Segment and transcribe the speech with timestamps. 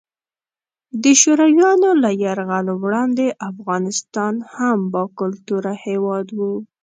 [1.03, 6.53] د شورویانو له یرغل وړاندې افغانستان هم باکلتوره هیواد وو.